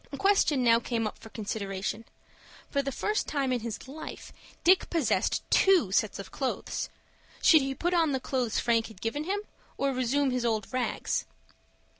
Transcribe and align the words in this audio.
A 0.11 0.17
question 0.17 0.63
now 0.63 0.79
came 0.79 1.05
up 1.05 1.19
for 1.19 1.29
consideration. 1.29 2.05
For 2.71 2.81
the 2.81 2.91
first 2.91 3.27
time 3.27 3.51
in 3.53 3.59
his 3.59 3.87
life 3.87 4.33
Dick 4.63 4.89
possessed 4.89 5.43
two 5.51 5.91
suits 5.91 6.17
of 6.17 6.31
clothes. 6.31 6.89
Should 7.43 7.61
he 7.61 7.75
put 7.75 7.93
on 7.93 8.11
the 8.11 8.19
clothes 8.19 8.57
Frank 8.59 8.87
had 8.87 8.99
given 8.99 9.25
him, 9.25 9.41
or 9.77 9.91
resume 9.93 10.31
his 10.31 10.43
old 10.43 10.65
rags? 10.73 11.25